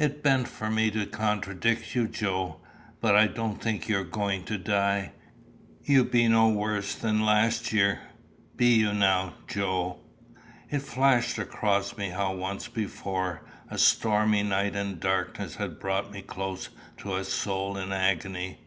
"It 0.00 0.20
ben't 0.20 0.48
for 0.48 0.68
me 0.68 0.90
to 0.90 1.06
contradict 1.06 1.94
you, 1.94 2.08
Joe. 2.08 2.56
But 3.00 3.14
I 3.14 3.28
don't 3.28 3.62
think 3.62 3.88
you 3.88 4.02
be 4.02 4.10
going 4.10 4.42
to 4.46 4.58
die. 4.58 5.12
You 5.84 6.02
be 6.02 6.26
no 6.26 6.48
worse 6.48 6.92
than 6.96 7.24
last 7.24 7.72
year. 7.72 8.00
Be 8.56 8.74
you 8.78 8.92
now, 8.92 9.34
Joe?" 9.46 10.00
It 10.72 10.82
flashed 10.82 11.38
across 11.38 11.96
me 11.96 12.08
how 12.08 12.34
once 12.34 12.66
before, 12.66 13.42
a 13.70 13.78
stormy 13.78 14.42
night 14.42 14.74
and 14.74 14.98
darkness 14.98 15.54
had 15.54 15.78
brought 15.78 16.10
me 16.10 16.22
close 16.22 16.70
to 16.96 17.14
a 17.14 17.22
soul 17.22 17.76
in 17.76 17.92
agony. 17.92 18.58